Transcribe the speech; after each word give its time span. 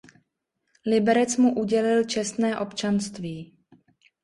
Liberec 0.85 1.37
mu 1.37 1.55
udělil 1.55 2.03
čestné 2.03 2.59
občanství. 2.59 3.57